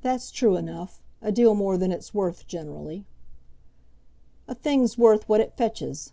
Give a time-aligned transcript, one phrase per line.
[0.00, 3.04] "That's true enough; a deal more than it's worth, generally."
[4.46, 6.12] "A thing's worth what it fetches.